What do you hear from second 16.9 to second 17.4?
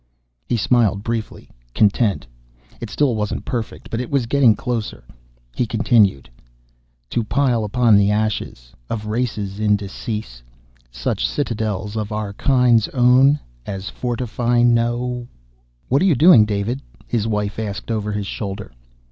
his